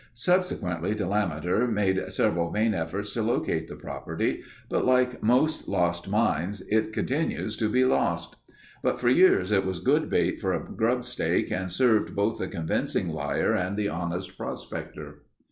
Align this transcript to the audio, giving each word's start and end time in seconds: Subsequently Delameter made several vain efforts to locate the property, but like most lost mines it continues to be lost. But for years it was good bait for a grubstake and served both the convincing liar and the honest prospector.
Subsequently 0.15 0.95
Delameter 0.95 1.67
made 1.71 2.11
several 2.11 2.49
vain 2.51 2.73
efforts 2.73 3.13
to 3.13 3.21
locate 3.21 3.67
the 3.67 3.75
property, 3.75 4.41
but 4.67 4.83
like 4.83 5.21
most 5.21 5.67
lost 5.67 6.09
mines 6.09 6.61
it 6.69 6.91
continues 6.91 7.55
to 7.57 7.69
be 7.69 7.85
lost. 7.85 8.35
But 8.81 8.99
for 8.99 9.09
years 9.09 9.51
it 9.51 9.63
was 9.63 9.79
good 9.79 10.09
bait 10.09 10.41
for 10.41 10.53
a 10.53 10.59
grubstake 10.63 11.51
and 11.51 11.71
served 11.71 12.15
both 12.15 12.39
the 12.39 12.47
convincing 12.47 13.09
liar 13.09 13.53
and 13.53 13.77
the 13.77 13.89
honest 13.89 14.35
prospector. 14.39 15.21